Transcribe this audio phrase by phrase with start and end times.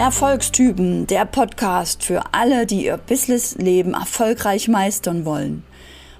[0.00, 5.62] Erfolgstypen, der Podcast für alle, die ihr Businessleben erfolgreich meistern wollen.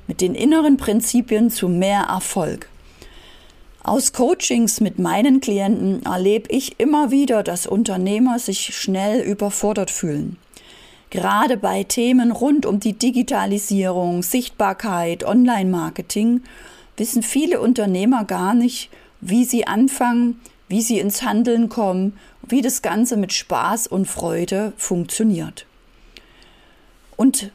[0.06, 2.68] Mit den inneren Prinzipien zu mehr Erfolg.
[3.82, 10.36] Aus Coachings mit meinen Klienten erlebe ich immer wieder, dass Unternehmer sich schnell überfordert fühlen.
[11.08, 16.42] Gerade bei Themen rund um die Digitalisierung, Sichtbarkeit, Online-Marketing
[16.98, 18.90] wissen viele Unternehmer gar nicht,
[19.22, 20.38] wie sie anfangen,
[20.68, 22.12] wie sie ins Handeln kommen,
[22.50, 25.66] wie das Ganze mit Spaß und Freude funktioniert.
[27.16, 27.50] Und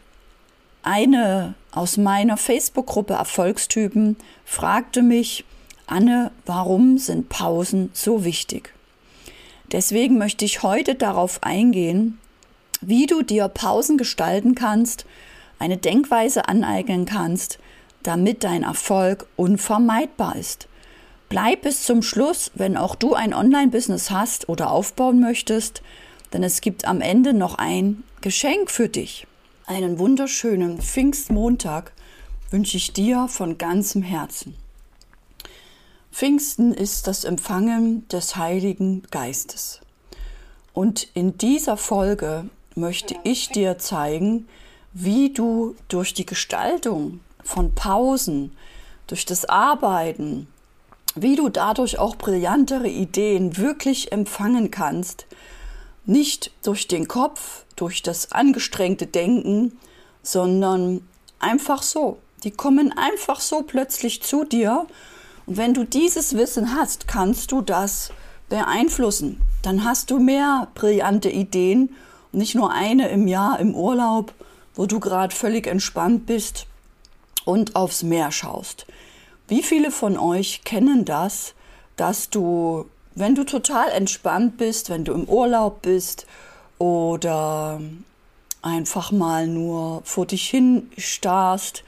[0.83, 5.43] eine aus meiner Facebook-Gruppe Erfolgstypen fragte mich,
[5.87, 8.73] Anne, warum sind Pausen so wichtig?
[9.71, 12.19] Deswegen möchte ich heute darauf eingehen,
[12.81, 15.05] wie du dir Pausen gestalten kannst,
[15.59, 17.59] eine Denkweise aneignen kannst,
[18.03, 20.67] damit dein Erfolg unvermeidbar ist.
[21.35, 25.81] Bleib bis zum Schluss, wenn auch du ein Online-Business hast oder aufbauen möchtest,
[26.31, 29.27] denn es gibt am Ende noch ein Geschenk für dich.
[29.65, 31.91] Einen wunderschönen Pfingstmontag
[32.51, 34.55] wünsche ich dir von ganzem Herzen.
[36.09, 39.81] Pfingsten ist das Empfangen des Heiligen Geistes.
[40.71, 44.47] Und in dieser Folge möchte ich dir zeigen,
[44.93, 48.55] wie du durch die Gestaltung von Pausen,
[49.07, 50.47] durch das Arbeiten,
[51.15, 55.25] wie du dadurch auch brillantere Ideen wirklich empfangen kannst,
[56.05, 59.77] nicht durch den Kopf, durch das angestrengte Denken,
[60.21, 61.07] sondern
[61.39, 62.17] einfach so.
[62.43, 64.85] Die kommen einfach so plötzlich zu dir.
[65.45, 68.11] Und wenn du dieses Wissen hast, kannst du das
[68.49, 69.41] beeinflussen.
[69.63, 71.95] Dann hast du mehr brillante Ideen
[72.31, 74.33] und nicht nur eine im Jahr im Urlaub,
[74.75, 76.67] wo du gerade völlig entspannt bist
[77.45, 78.85] und aufs Meer schaust.
[79.47, 81.53] Wie viele von euch kennen das,
[81.97, 86.25] dass du, wenn du total entspannt bist, wenn du im Urlaub bist
[86.79, 87.79] oder
[88.61, 91.83] einfach mal nur vor dich hin starrst,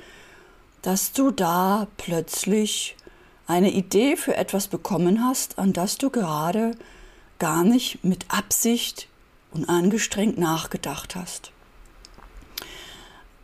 [0.83, 2.95] dass du da plötzlich
[3.47, 6.71] eine Idee für etwas bekommen hast, an das du gerade
[7.39, 9.07] gar nicht mit Absicht
[9.51, 11.51] und angestrengt nachgedacht hast.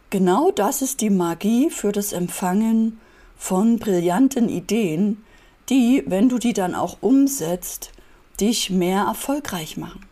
[0.09, 2.99] Genau das ist die Magie für das Empfangen
[3.37, 5.23] von brillanten Ideen,
[5.69, 7.91] die, wenn du die dann auch umsetzt,
[8.39, 10.05] dich mehr erfolgreich machen.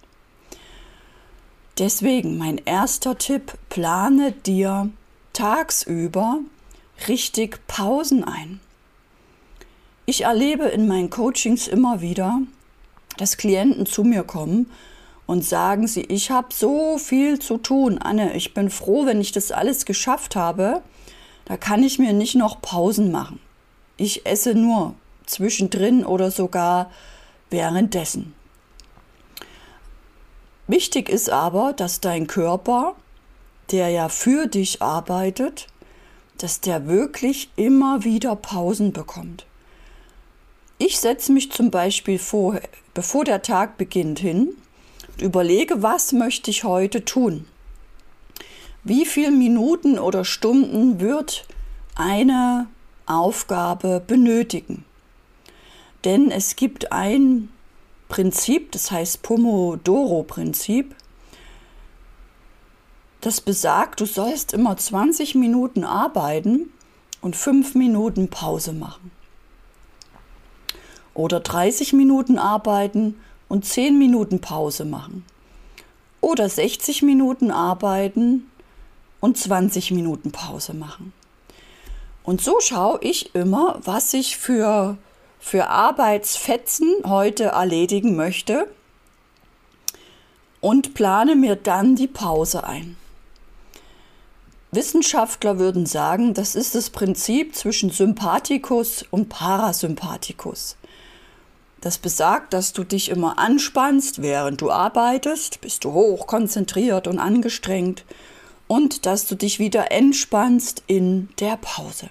[1.78, 4.90] Deswegen mein erster Tipp, plane dir
[5.34, 6.40] tagsüber
[7.08, 8.59] richtig Pausen ein.
[10.06, 12.42] Ich erlebe in meinen Coachings immer wieder,
[13.18, 14.70] dass Klienten zu mir kommen
[15.26, 19.32] und sagen sie, ich habe so viel zu tun, Anne, ich bin froh, wenn ich
[19.32, 20.82] das alles geschafft habe,
[21.46, 23.40] da kann ich mir nicht noch Pausen machen.
[23.97, 26.91] Ich esse nur zwischendrin oder sogar
[27.50, 28.34] währenddessen.
[30.68, 32.96] Wichtig ist aber, dass dein Körper,
[33.72, 35.68] der ja für dich arbeitet,
[36.38, 39.46] dass der wirklich immer wieder Pausen bekommt.
[40.78, 42.59] Ich setze mich zum Beispiel vor,
[42.94, 44.56] bevor der Tag beginnt hin
[45.09, 47.46] und überlege, was möchte ich heute tun.
[48.84, 51.46] Wie viele Minuten oder Stunden wird
[51.96, 52.68] eine
[53.06, 54.86] Aufgabe benötigen?
[56.03, 57.50] Denn es gibt ein
[58.09, 60.96] Prinzip, das heißt Pomodoro-Prinzip,
[63.22, 66.74] das besagt, du sollst immer 20 Minuten arbeiten
[67.22, 69.12] und 5 Minuten Pause machen.
[71.14, 75.24] Oder 30 Minuten arbeiten und 10 Minuten Pause machen.
[76.20, 78.51] Oder 60 Minuten arbeiten
[79.22, 81.14] und 20 Minuten Pause machen.
[82.24, 84.98] Und so schaue ich immer, was ich für,
[85.40, 88.68] für Arbeitsfetzen heute erledigen möchte
[90.59, 92.98] und plane mir dann die Pause ein.
[94.72, 100.78] Wissenschaftler würden sagen, das ist das Prinzip zwischen Sympathikus und Parasympathikus.
[101.82, 107.20] Das besagt, dass du dich immer anspannst, während du arbeitest, bist du hoch konzentriert und
[107.20, 108.06] angestrengt
[108.72, 112.09] und dass du dich wieder entspannst in der Pause.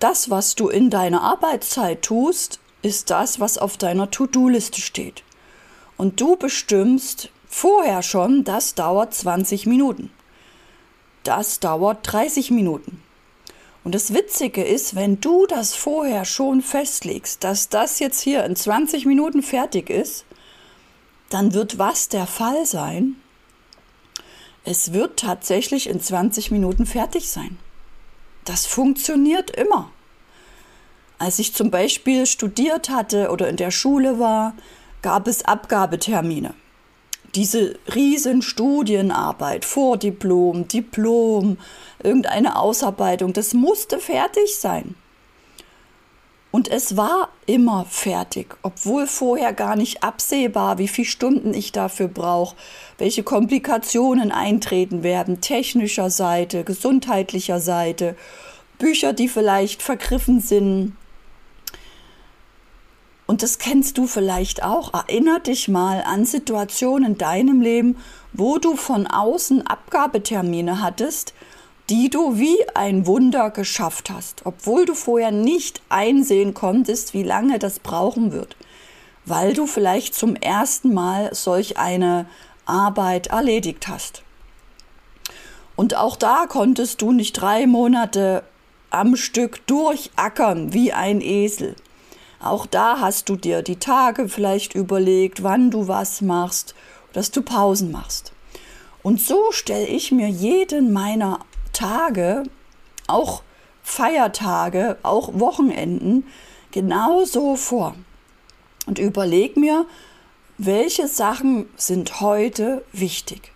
[0.00, 5.22] Das, was du in deiner Arbeitszeit tust, ist das, was auf deiner To-Do-Liste steht.
[5.96, 10.10] Und du bestimmst vorher schon, das dauert 20 Minuten.
[11.22, 13.04] Das dauert 30 Minuten.
[13.84, 18.56] Und das Witzige ist, wenn du das vorher schon festlegst, dass das jetzt hier in
[18.56, 20.24] 20 Minuten fertig ist,
[21.28, 23.14] dann wird was der Fall sein?
[24.64, 27.58] Es wird tatsächlich in 20 Minuten fertig sein.
[28.44, 29.90] Das funktioniert immer.
[31.18, 34.54] Als ich zum Beispiel studiert hatte oder in der Schule war,
[35.02, 36.54] gab es Abgabetermine.
[37.34, 41.58] Diese riesen Studienarbeit, Vordiplom, Diplom,
[42.02, 44.94] irgendeine Ausarbeitung, das musste fertig sein.
[46.52, 52.08] Und es war immer fertig, obwohl vorher gar nicht absehbar, wie viele Stunden ich dafür
[52.08, 52.56] brauche,
[52.98, 58.16] welche Komplikationen eintreten werden, technischer Seite, gesundheitlicher Seite,
[58.78, 60.96] Bücher, die vielleicht vergriffen sind.
[63.26, 64.92] Und das kennst du vielleicht auch.
[64.92, 67.96] Erinner dich mal an Situationen in deinem Leben,
[68.32, 71.32] wo du von außen Abgabetermine hattest,
[71.90, 77.58] die du wie ein Wunder geschafft hast, obwohl du vorher nicht einsehen konntest, wie lange
[77.58, 78.56] das brauchen wird,
[79.24, 82.26] weil du vielleicht zum ersten Mal solch eine
[82.64, 84.22] Arbeit erledigt hast.
[85.74, 88.44] Und auch da konntest du nicht drei Monate
[88.90, 91.74] am Stück durchackern wie ein Esel.
[92.38, 96.74] Auch da hast du dir die Tage vielleicht überlegt, wann du was machst,
[97.12, 98.32] dass du Pausen machst.
[99.02, 101.40] Und so stelle ich mir jeden meiner
[101.72, 102.44] Tage,
[103.06, 103.42] auch
[103.82, 106.26] Feiertage, auch Wochenenden
[106.70, 107.94] genauso vor
[108.86, 109.86] und überleg mir,
[110.58, 113.52] welche Sachen sind heute wichtig?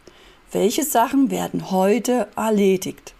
[0.52, 3.14] Welche Sachen werden heute erledigt?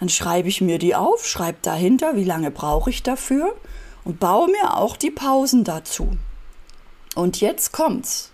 [0.00, 3.54] Dann schreibe ich mir die auf, schreibe dahinter, wie lange brauche ich dafür
[4.04, 6.10] und baue mir auch die Pausen dazu.
[7.14, 8.32] Und jetzt kommt's.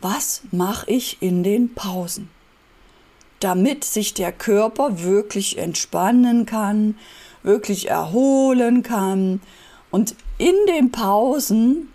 [0.00, 2.30] Was mache ich in den Pausen?
[3.40, 6.96] Damit sich der Körper wirklich entspannen kann,
[7.42, 9.40] wirklich erholen kann
[9.90, 11.88] und in den Pausen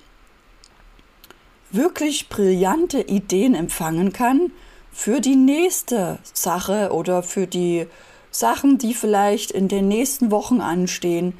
[1.71, 4.51] wirklich brillante Ideen empfangen kann
[4.91, 7.85] für die nächste Sache oder für die
[8.31, 11.33] Sachen, die vielleicht in den nächsten Wochen anstehen,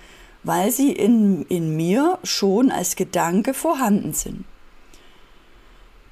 [0.44, 4.46] weil sie in, in mir schon als Gedanke vorhanden sind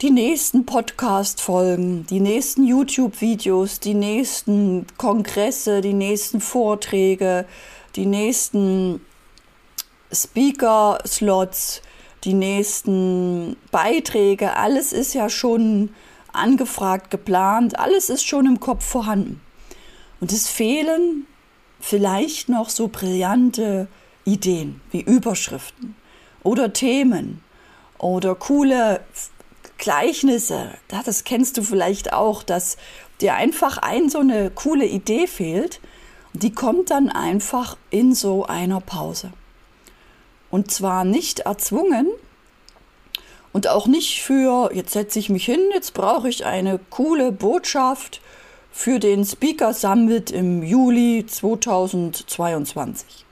[0.03, 7.45] die nächsten Podcast-Folgen, die nächsten YouTube-Videos, die nächsten Kongresse, die nächsten Vorträge,
[7.95, 8.99] die nächsten
[10.11, 11.81] Speaker-Slots,
[12.25, 15.91] die nächsten Beiträge, alles ist ja schon
[16.33, 19.39] angefragt, geplant, alles ist schon im Kopf vorhanden.
[20.19, 21.27] Und es fehlen
[21.79, 23.87] vielleicht noch so brillante
[24.25, 25.95] Ideen wie Überschriften
[26.43, 27.41] oder Themen
[27.99, 28.99] oder coole
[29.77, 32.77] Gleichnisse, das kennst du vielleicht auch, dass
[33.21, 35.79] dir einfach ein so eine coole Idee fehlt,
[36.33, 39.31] die kommt dann einfach in so einer Pause.
[40.49, 42.07] Und zwar nicht erzwungen
[43.51, 48.21] und auch nicht für, jetzt setze ich mich hin, jetzt brauche ich eine coole Botschaft
[48.71, 53.25] für den Speaker Summit im Juli 2022.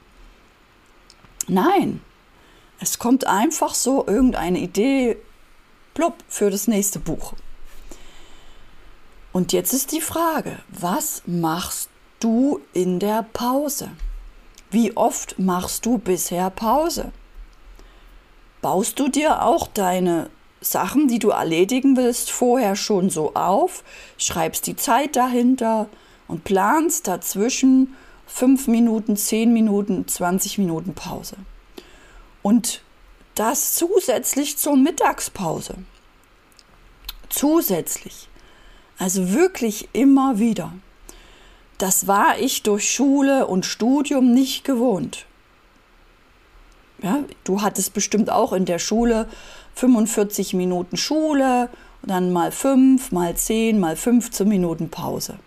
[1.47, 2.01] Nein,
[2.79, 5.17] es kommt einfach so irgendeine Idee
[5.93, 7.33] plopp für das nächste Buch.
[9.31, 11.89] Und jetzt ist die Frage, was machst
[12.19, 13.89] du in der Pause?
[14.69, 17.11] Wie oft machst du bisher Pause?
[18.61, 20.29] Baust du dir auch deine
[20.61, 23.83] Sachen, die du erledigen willst, vorher schon so auf,
[24.17, 25.89] schreibst die Zeit dahinter
[26.27, 27.95] und planst dazwischen
[28.27, 31.35] fünf Minuten, zehn Minuten, 20 Minuten Pause.
[32.44, 32.81] Und
[33.35, 35.76] das zusätzlich zur Mittagspause.
[37.30, 38.30] Zusätzlich.
[38.97, 40.73] Also wirklich immer wieder.
[41.78, 45.26] Das war ich durch Schule und Studium nicht gewohnt.
[47.02, 49.28] Ja, du hattest bestimmt auch in der Schule
[49.76, 51.69] 45 Minuten Schule,
[52.04, 55.40] dann mal 5, mal 10, mal 15 Minuten Pause.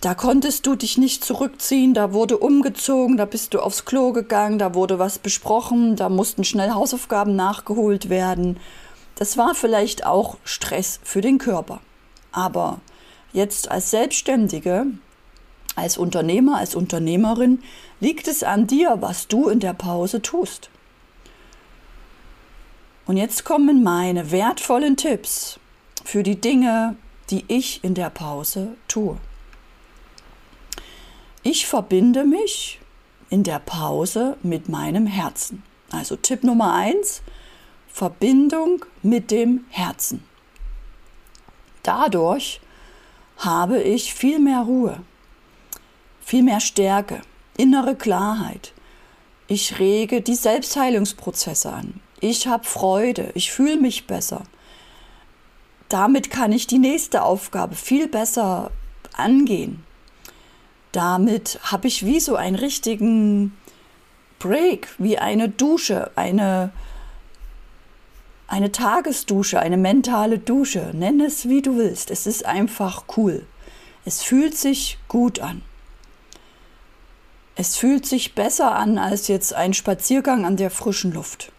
[0.00, 4.58] Da konntest du dich nicht zurückziehen, da wurde umgezogen, da bist du aufs Klo gegangen,
[4.58, 8.58] da wurde was besprochen, da mussten schnell Hausaufgaben nachgeholt werden.
[9.16, 11.80] Das war vielleicht auch Stress für den Körper.
[12.32, 12.80] Aber
[13.34, 14.86] jetzt als Selbstständige,
[15.76, 17.62] als Unternehmer, als Unternehmerin
[18.00, 20.70] liegt es an dir, was du in der Pause tust.
[23.04, 25.60] Und jetzt kommen meine wertvollen Tipps
[26.04, 26.96] für die Dinge,
[27.28, 29.18] die ich in der Pause tue.
[31.42, 32.80] Ich verbinde mich
[33.30, 35.62] in der Pause mit meinem Herzen.
[35.90, 37.22] Also Tipp Nummer eins:
[37.88, 40.22] Verbindung mit dem Herzen.
[41.82, 42.60] Dadurch
[43.38, 45.00] habe ich viel mehr Ruhe,
[46.20, 47.22] viel mehr Stärke,
[47.56, 48.74] innere Klarheit.
[49.48, 52.00] Ich rege die Selbstheilungsprozesse an.
[52.20, 54.42] Ich habe Freude, ich fühle mich besser.
[55.88, 58.70] Damit kann ich die nächste Aufgabe viel besser
[59.16, 59.84] angehen
[60.92, 63.56] damit habe ich wie so einen richtigen
[64.38, 66.72] Break, wie eine Dusche, eine
[68.50, 72.10] eine Tagesdusche, eine mentale Dusche, nenn es wie du willst.
[72.10, 73.46] Es ist einfach cool.
[74.04, 75.62] Es fühlt sich gut an.
[77.54, 81.52] Es fühlt sich besser an als jetzt ein Spaziergang an der frischen Luft.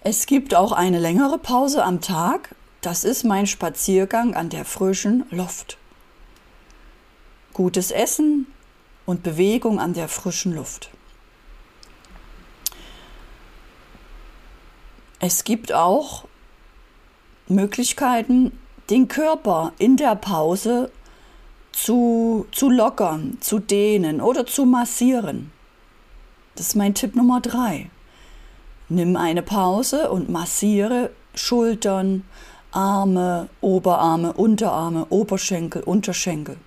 [0.00, 2.54] Es gibt auch eine längere Pause am Tag.
[2.80, 5.76] Das ist mein Spaziergang an der frischen Luft.
[7.56, 8.46] Gutes Essen
[9.06, 10.90] und Bewegung an der frischen Luft.
[15.20, 16.26] Es gibt auch
[17.48, 18.52] Möglichkeiten,
[18.90, 20.90] den Körper in der Pause
[21.72, 25.50] zu, zu lockern, zu dehnen oder zu massieren.
[26.56, 27.88] Das ist mein Tipp Nummer drei.
[28.90, 32.24] Nimm eine Pause und massiere Schultern,
[32.72, 36.58] Arme, Oberarme, Unterarme, Oberschenkel, Unterschenkel.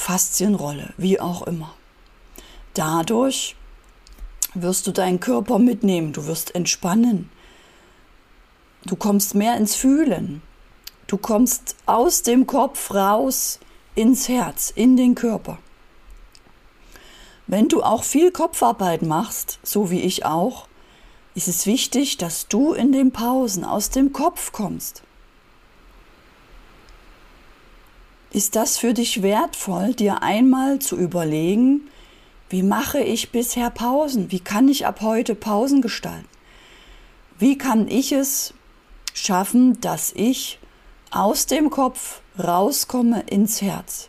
[0.00, 1.74] Faszienrolle, wie auch immer.
[2.72, 3.54] Dadurch
[4.54, 7.30] wirst du deinen Körper mitnehmen, du wirst entspannen,
[8.86, 10.40] du kommst mehr ins Fühlen,
[11.06, 13.60] du kommst aus dem Kopf raus
[13.94, 15.58] ins Herz, in den Körper.
[17.46, 20.66] Wenn du auch viel Kopfarbeit machst, so wie ich auch,
[21.34, 25.02] ist es wichtig, dass du in den Pausen aus dem Kopf kommst.
[28.32, 31.88] Ist das für dich wertvoll, dir einmal zu überlegen,
[32.48, 34.30] wie mache ich bisher Pausen?
[34.30, 36.28] Wie kann ich ab heute Pausen gestalten?
[37.40, 38.54] Wie kann ich es
[39.14, 40.60] schaffen, dass ich
[41.10, 44.08] aus dem Kopf rauskomme ins Herz?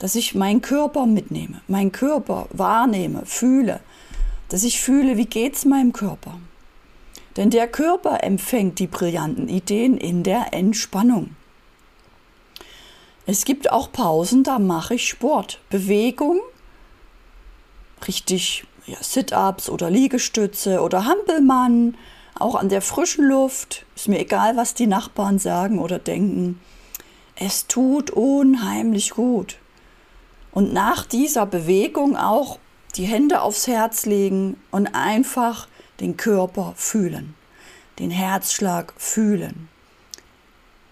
[0.00, 3.78] Dass ich meinen Körper mitnehme, meinen Körper wahrnehme, fühle,
[4.48, 6.40] dass ich fühle, wie geht's meinem Körper?
[7.36, 11.36] Denn der Körper empfängt die brillanten Ideen in der Entspannung.
[13.26, 16.40] Es gibt auch Pausen, da mache ich Sport, Bewegung
[18.06, 21.96] richtig ja, Sit-ups oder Liegestütze oder Hampelmann,
[22.38, 23.86] auch an der frischen Luft.
[23.94, 26.60] Ist mir egal, was die Nachbarn sagen oder denken.
[27.36, 29.56] Es tut unheimlich gut.
[30.52, 32.58] Und nach dieser Bewegung auch
[32.96, 35.66] die Hände aufs Herz legen und einfach
[36.00, 37.34] den Körper fühlen,
[37.98, 39.68] den Herzschlag fühlen.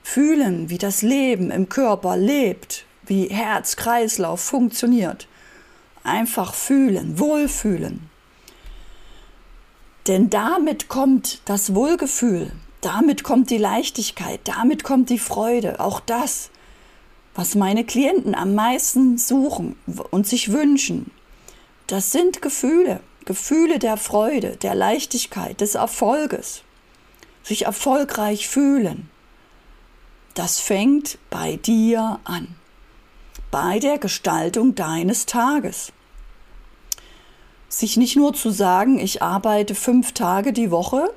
[0.02, 5.28] Fühlen, wie das Leben im Körper lebt, wie Herz-Kreislauf funktioniert.
[6.04, 8.10] Einfach fühlen, wohlfühlen.
[10.08, 15.78] Denn damit kommt das Wohlgefühl, damit kommt die Leichtigkeit, damit kommt die Freude.
[15.78, 16.50] Auch das,
[17.36, 19.76] was meine Klienten am meisten suchen
[20.10, 21.12] und sich wünschen,
[21.86, 26.62] das sind Gefühle, Gefühle der Freude, der Leichtigkeit, des Erfolges,
[27.44, 29.08] sich erfolgreich fühlen.
[30.34, 32.56] Das fängt bei dir an
[33.52, 35.92] bei der Gestaltung deines Tages.
[37.68, 41.12] Sich nicht nur zu sagen, ich arbeite fünf Tage die Woche,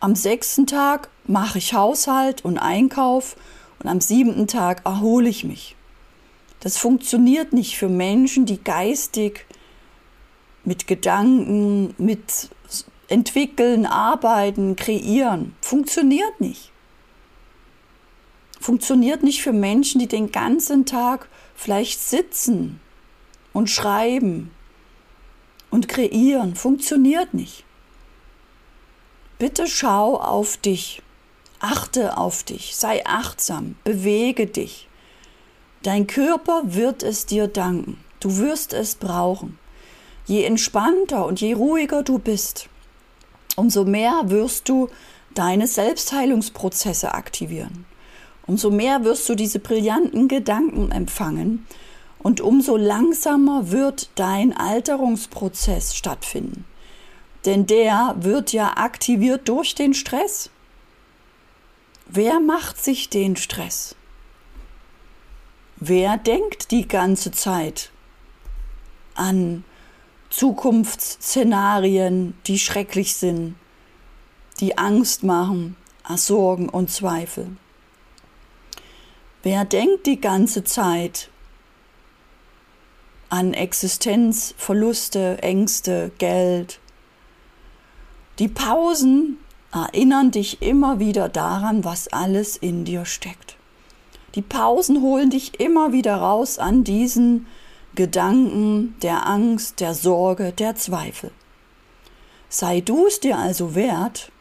[0.00, 3.36] am sechsten Tag mache ich Haushalt und Einkauf
[3.78, 5.76] und am siebten Tag erhole ich mich.
[6.60, 9.46] Das funktioniert nicht für Menschen, die geistig
[10.64, 12.50] mit Gedanken, mit
[13.08, 15.54] entwickeln, arbeiten, kreieren.
[15.60, 16.72] Funktioniert nicht
[18.60, 22.80] funktioniert nicht für Menschen, die den ganzen Tag vielleicht sitzen
[23.52, 24.50] und schreiben
[25.70, 26.54] und kreieren.
[26.54, 27.64] Funktioniert nicht.
[29.38, 31.02] Bitte schau auf dich.
[31.58, 32.76] Achte auf dich.
[32.76, 33.76] Sei achtsam.
[33.84, 34.88] Bewege dich.
[35.82, 37.98] Dein Körper wird es dir danken.
[38.20, 39.58] Du wirst es brauchen.
[40.26, 42.68] Je entspannter und je ruhiger du bist,
[43.54, 44.88] umso mehr wirst du
[45.34, 47.86] deine Selbstheilungsprozesse aktivieren
[48.46, 51.66] umso mehr wirst du diese brillanten Gedanken empfangen
[52.18, 56.64] und umso langsamer wird dein Alterungsprozess stattfinden.
[57.44, 60.50] Denn der wird ja aktiviert durch den Stress.
[62.06, 63.94] Wer macht sich den Stress?
[65.76, 67.90] Wer denkt die ganze Zeit
[69.14, 69.64] an
[70.30, 73.54] Zukunftsszenarien, die schrecklich sind,
[74.58, 75.76] die Angst machen,
[76.16, 77.56] Sorgen und Zweifel?
[79.46, 81.30] Wer denkt die ganze Zeit
[83.28, 86.80] an Existenz, Verluste, Ängste, Geld?
[88.40, 89.38] Die Pausen
[89.72, 93.56] erinnern dich immer wieder daran, was alles in dir steckt.
[94.34, 97.46] Die Pausen holen dich immer wieder raus an diesen
[97.94, 101.30] Gedanken der Angst, der Sorge, der Zweifel.
[102.48, 104.32] Sei du es dir also wert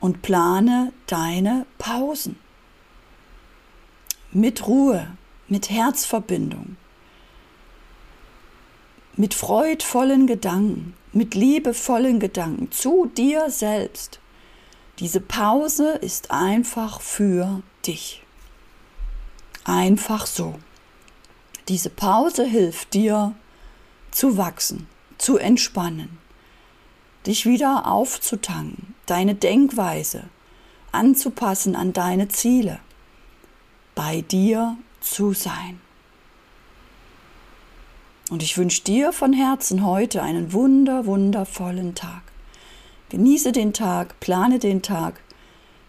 [0.00, 2.43] und plane deine Pausen
[4.34, 5.08] mit Ruhe,
[5.48, 6.76] mit Herzverbindung.
[9.16, 14.18] mit freudvollen Gedanken, mit liebevollen Gedanken zu dir selbst.
[14.98, 18.22] Diese Pause ist einfach für dich.
[19.64, 20.58] Einfach so.
[21.68, 23.34] Diese Pause hilft dir
[24.10, 24.86] zu wachsen,
[25.16, 26.18] zu entspannen,
[27.26, 30.24] dich wieder aufzutanken, deine Denkweise
[30.92, 32.78] anzupassen an deine Ziele,
[33.94, 35.80] bei dir zu sein.
[38.30, 42.22] Und ich wünsche dir von Herzen heute einen wunder, wundervollen Tag.
[43.10, 45.20] Genieße den Tag, plane den Tag.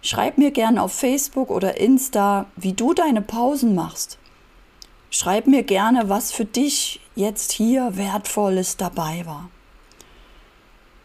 [0.01, 4.19] Schreib mir gern auf Facebook oder Insta, wie du deine Pausen machst.
[5.09, 9.49] Schreib mir gerne, was für dich jetzt hier Wertvolles dabei war.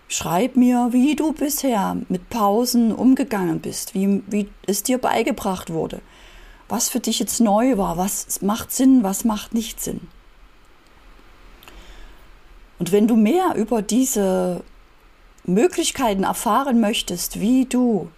[0.08, 6.00] Schreib mir, wie du bisher mit Pausen umgegangen bist, wie, wie es dir beigebracht wurde,
[6.70, 10.08] was für dich jetzt neu war, was macht Sinn, was macht nicht Sinn.
[12.78, 14.62] Und wenn du mehr über diese
[15.44, 18.10] Möglichkeiten erfahren möchtest, wie du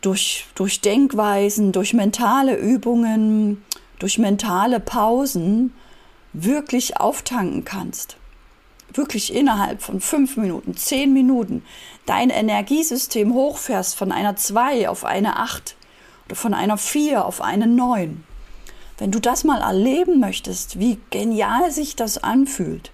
[0.00, 3.64] durch, durch Denkweisen, durch mentale Übungen,
[3.98, 5.74] durch mentale Pausen
[6.32, 8.16] wirklich auftanken kannst,
[8.92, 11.64] wirklich innerhalb von fünf Minuten, zehn Minuten
[12.06, 15.76] dein Energiesystem hochfährst von einer 2 auf eine 8
[16.26, 18.24] oder von einer 4 auf eine 9.
[18.98, 22.92] Wenn du das mal erleben möchtest, wie genial sich das anfühlt,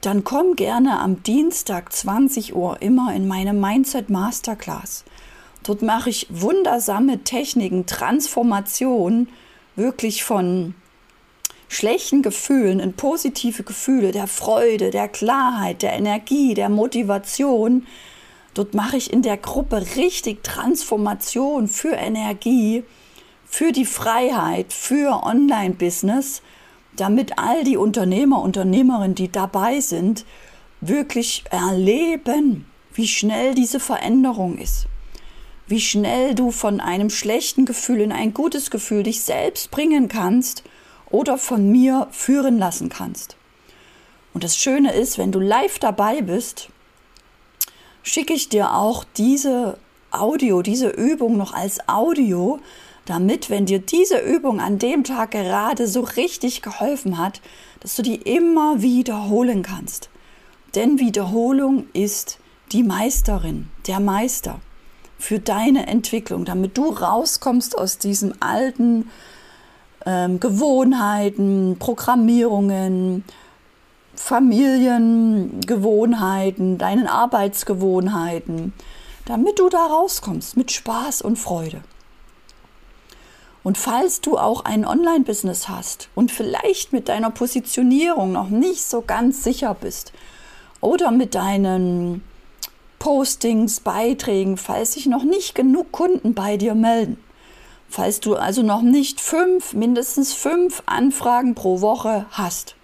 [0.00, 5.04] dann komm gerne am Dienstag 20 Uhr immer in meine Mindset Masterclass.
[5.62, 9.28] Dort mache ich wundersame Techniken, Transformation
[9.76, 10.74] wirklich von
[11.68, 17.86] schlechten Gefühlen in positive Gefühle, der Freude, der Klarheit, der Energie, der Motivation.
[18.54, 22.84] Dort mache ich in der Gruppe richtig Transformation für Energie,
[23.46, 26.42] für die Freiheit, für Online-Business
[26.96, 30.24] damit all die Unternehmer, Unternehmerinnen, die dabei sind,
[30.80, 34.86] wirklich erleben, wie schnell diese Veränderung ist.
[35.66, 40.62] Wie schnell du von einem schlechten Gefühl in ein gutes Gefühl dich selbst bringen kannst
[41.10, 43.36] oder von mir führen lassen kannst.
[44.34, 46.68] Und das Schöne ist, wenn du live dabei bist,
[48.04, 49.78] schicke ich dir auch diese
[50.12, 52.60] Audio, diese Übung noch als Audio,
[53.06, 57.40] damit, wenn dir diese Übung an dem Tag gerade so richtig geholfen hat,
[57.80, 60.08] dass du die immer wiederholen kannst.
[60.74, 62.38] Denn Wiederholung ist
[62.72, 64.60] die Meisterin, der Meister
[65.18, 69.10] für deine Entwicklung, damit du rauskommst aus diesen alten
[70.06, 73.24] ähm, Gewohnheiten, Programmierungen,
[74.16, 78.72] Familiengewohnheiten, deinen Arbeitsgewohnheiten,
[79.26, 81.82] damit du da rauskommst mit Spaß und Freude.
[83.62, 89.00] Und falls du auch ein Online-Business hast und vielleicht mit deiner Positionierung noch nicht so
[89.00, 90.12] ganz sicher bist
[90.82, 92.22] oder mit deinen
[92.98, 97.16] Postings, Beiträgen, falls sich noch nicht genug Kunden bei dir melden,
[97.88, 102.76] falls du also noch nicht fünf, mindestens fünf Anfragen pro Woche hast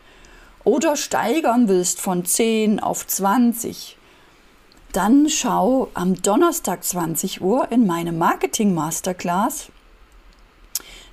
[0.65, 3.97] oder steigern willst von 10 auf 20,
[4.93, 9.71] dann schau am Donnerstag 20 Uhr in meine Marketing Masterclass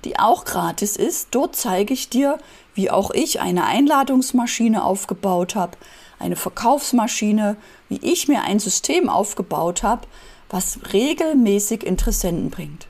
[0.04, 1.28] die auch gratis ist.
[1.32, 2.38] Dort zeige ich dir,
[2.74, 5.76] wie auch ich eine Einladungsmaschine aufgebaut habe,
[6.18, 7.56] eine Verkaufsmaschine,
[7.88, 10.06] wie ich mir ein System aufgebaut habe,
[10.50, 12.86] was regelmäßig Interessenten bringt.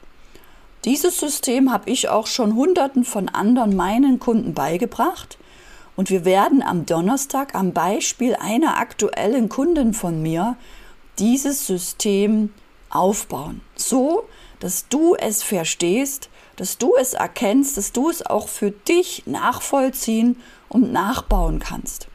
[0.84, 5.38] Dieses System habe ich auch schon Hunderten von anderen meinen Kunden beigebracht
[5.98, 10.56] und wir werden am Donnerstag am Beispiel einer aktuellen Kundin von mir
[11.18, 12.54] dieses System
[12.88, 14.22] aufbauen, so
[14.60, 20.36] dass du es verstehst, dass du es erkennst, dass du es auch für dich nachvollziehen
[20.68, 22.06] und nachbauen kannst.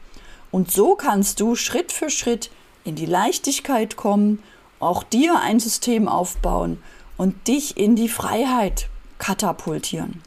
[0.50, 2.50] Und so kannst du Schritt für Schritt
[2.84, 4.42] in die Leichtigkeit kommen,
[4.80, 6.82] auch dir ein System aufbauen
[7.18, 10.22] und dich in die Freiheit katapultieren.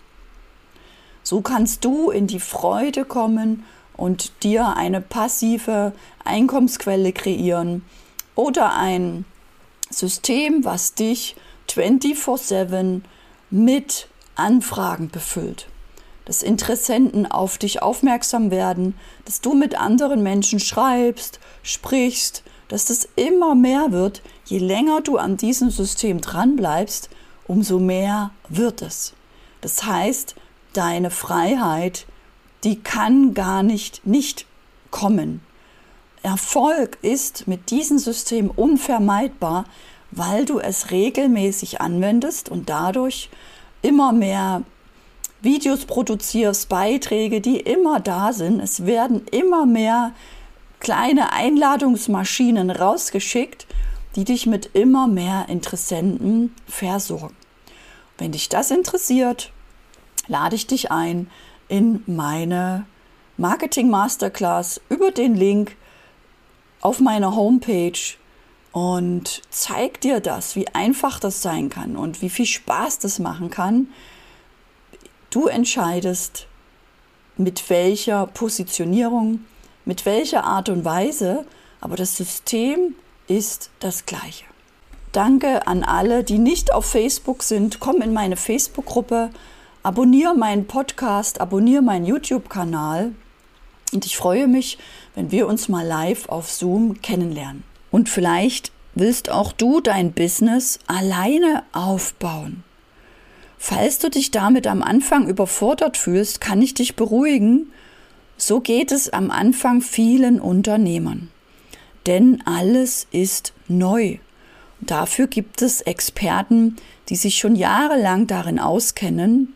[1.30, 3.66] So kannst du in die Freude kommen
[3.98, 5.92] und dir eine passive
[6.24, 7.84] Einkommensquelle kreieren
[8.34, 9.26] oder ein
[9.90, 11.36] System, was dich
[11.68, 13.04] 24/7
[13.50, 15.68] mit Anfragen befüllt.
[16.24, 23.10] Dass Interessenten auf dich aufmerksam werden, dass du mit anderen Menschen schreibst, sprichst, dass das
[23.18, 27.10] immer mehr wird, je länger du an diesem System dranbleibst,
[27.48, 29.12] umso mehr wird es.
[29.60, 30.36] Das heißt,
[30.78, 32.06] deine Freiheit,
[32.64, 34.46] die kann gar nicht nicht
[34.92, 35.42] kommen.
[36.24, 39.66] Erfolg ist mit diesem System unvermeidbar,
[40.12, 43.30] weil du es regelmäßig anwendest und dadurch
[43.82, 44.64] immer mehr
[45.42, 48.60] Videos produzierst, Beiträge, die immer da sind.
[48.60, 50.14] Es werden immer mehr
[50.80, 53.68] kleine Einladungsmaschinen rausgeschickt,
[54.16, 57.36] die dich mit immer mehr Interessenten versorgen.
[58.18, 59.52] Wenn dich das interessiert,
[60.28, 61.30] lade ich dich ein
[61.68, 62.86] in meine
[63.38, 65.76] Marketing Masterclass über den Link
[66.82, 68.00] auf meiner Homepage
[68.72, 73.50] und zeig dir das, wie einfach das sein kann und wie viel Spaß das machen
[73.50, 73.90] kann.
[75.30, 76.48] Du entscheidest,
[77.38, 79.46] mit welcher Positionierung,
[79.86, 81.46] mit welcher Art und Weise,
[81.82, 82.96] aber das System
[83.28, 84.46] ist das gleiche.
[85.12, 87.80] Danke an alle, die nicht auf Facebook sind.
[87.80, 89.30] Komm in meine Facebook-Gruppe,
[89.88, 93.14] abonniere meinen Podcast, abonniere meinen YouTube-Kanal
[93.94, 94.78] und ich freue mich,
[95.16, 97.64] wenn wir uns mal live auf Zoom kennenlernen.
[97.90, 102.66] Und vielleicht willst auch du dein Business alleine aufbauen.
[103.58, 107.72] Falls du dich damit am Anfang überfordert fühlst, kann ich dich beruhigen.
[108.36, 111.30] So geht es am Anfang vielen Unternehmern.
[112.08, 114.18] Denn alles ist neu.
[114.82, 116.76] Dafür gibt es Experten,
[117.08, 119.54] die sich schon jahrelang darin auskennen,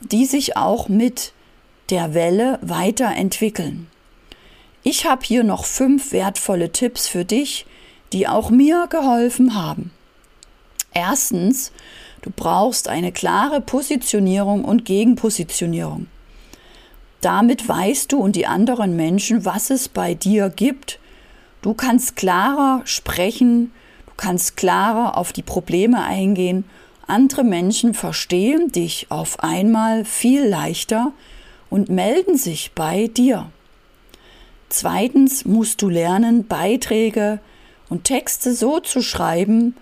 [0.00, 1.32] die sich auch mit
[1.90, 3.88] der Welle weiterentwickeln.
[4.82, 7.66] Ich habe hier noch fünf wertvolle Tipps für dich,
[8.12, 9.90] die auch mir geholfen haben.
[10.92, 11.72] Erstens,
[12.22, 16.06] du brauchst eine klare Positionierung und Gegenpositionierung.
[17.20, 21.00] Damit weißt du und die anderen Menschen, was es bei dir gibt.
[21.62, 23.72] Du kannst klarer sprechen,
[24.06, 26.64] du kannst klarer auf die Probleme eingehen.
[27.08, 31.12] Andere Menschen verstehen dich auf einmal viel leichter,
[31.70, 33.50] und melden sich bei dir.
[34.68, 37.40] Zweitens musst du lernen, Beiträge
[37.88, 39.74] und Texte so zu schreiben,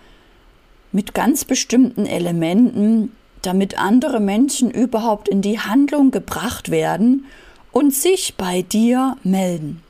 [0.93, 3.13] mit ganz bestimmten Elementen,
[3.43, 7.27] damit andere Menschen überhaupt in die Handlung gebracht werden
[7.73, 9.83] und sich bei dir melden.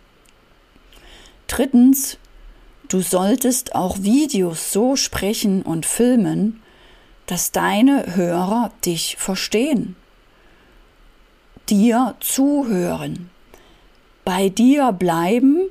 [1.46, 2.18] Drittens,
[2.88, 6.60] du solltest auch Videos so sprechen und filmen,
[7.26, 9.96] dass deine Hörer dich verstehen
[11.68, 13.30] dir zuhören,
[14.24, 15.62] bei dir bleiben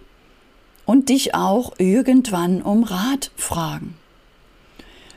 [0.86, 3.98] und dich auch irgendwann um Rat fragen.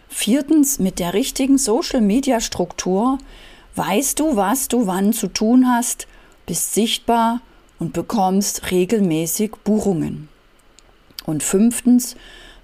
[0.08, 3.18] Viertens, mit der richtigen Social-Media-Struktur
[3.76, 6.06] weißt du, was du wann zu tun hast,
[6.46, 7.40] bist sichtbar
[7.78, 10.28] und bekommst regelmäßig Buchungen.
[11.26, 12.16] Und fünftens,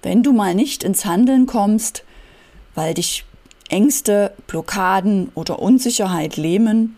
[0.03, 2.05] wenn du mal nicht ins Handeln kommst,
[2.75, 3.25] weil dich
[3.75, 6.97] Ängste, Blockaden oder Unsicherheit lähmen,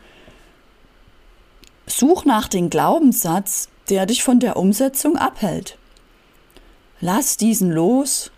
[1.86, 5.78] Such nach dem Glaubenssatz, der dich von der Umsetzung abhält.
[7.00, 8.32] Lass diesen los,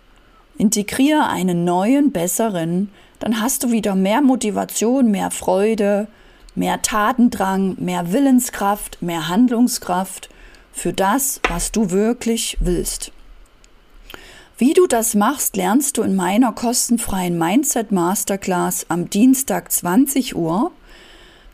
[0.57, 6.07] integriere einen neuen, besseren, dann hast du wieder mehr Motivation, mehr Freude,
[6.53, 10.29] mehr Tatendrang, mehr Willenskraft, mehr Handlungskraft
[10.71, 13.11] für das, was du wirklich willst.
[14.59, 20.71] Wie du das machst, lernst du in meiner kostenfreien Mindset Masterclass am Dienstag 20 Uhr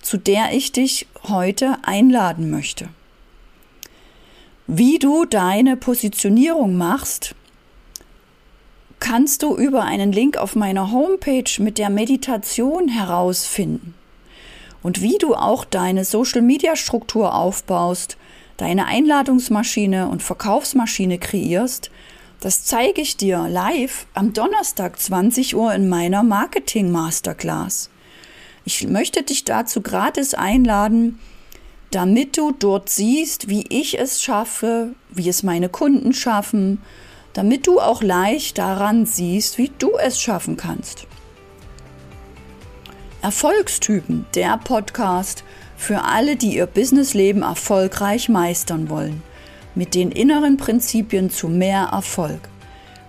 [0.06, 2.90] zu der ich dich heute einladen möchte.
[4.68, 7.34] Wie du deine Positionierung machst,
[9.00, 13.96] kannst du über einen Link auf meiner Homepage mit der Meditation herausfinden.
[14.84, 18.18] Und wie du auch deine Social-Media-Struktur aufbaust,
[18.58, 21.90] deine Einladungsmaschine und Verkaufsmaschine kreierst,
[22.40, 27.90] das zeige ich dir live am Donnerstag 20 Uhr in meiner Marketing Masterclass.
[28.66, 31.20] Ich möchte dich dazu gratis einladen,
[31.92, 36.82] damit du dort siehst, wie ich es schaffe, wie es meine Kunden schaffen,
[37.34, 41.08] damit du auch leicht daran siehst, wie du es schaffen kannst.
[43.22, 45.44] Erfolgstypen, der Podcast
[45.78, 49.24] für alle, die ihr Businessleben erfolgreich meistern wollen,
[49.76, 52.50] mit den inneren Prinzipien zu mehr Erfolg.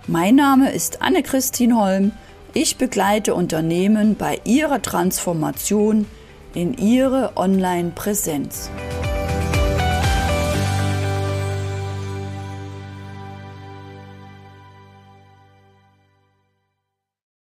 [0.05, 2.11] Mein Name ist Anne-Christine Holm.
[2.53, 6.05] Ich begleite Unternehmen bei ihrer Transformation
[6.53, 8.69] in ihre Online-Präsenz.